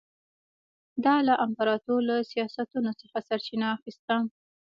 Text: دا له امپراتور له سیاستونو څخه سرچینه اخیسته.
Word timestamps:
دا 1.05 1.15
له 1.27 1.33
امپراتور 1.45 1.99
له 2.09 2.15
سیاستونو 2.31 2.91
څخه 3.01 3.17
سرچینه 3.27 3.67
اخیسته. 3.77 4.15